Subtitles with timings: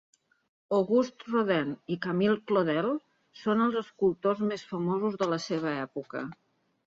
[0.75, 2.89] Auguste Rodin i Camille Claudel
[3.41, 6.25] són els escultors més famosos de la seva època.